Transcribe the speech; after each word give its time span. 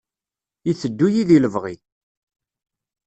Iteddu-yi 0.69 1.23
deg 1.29 1.39
lebɣi. 1.39 1.75